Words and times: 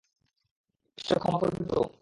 ঈশ্বর 0.97 1.17
ক্ষমা 1.19 1.37
করবে 1.41 1.63
তো? 1.71 1.81